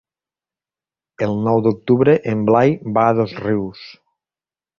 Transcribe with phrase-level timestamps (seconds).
[1.27, 3.87] El nou d'octubre en Blai va a Dosrius.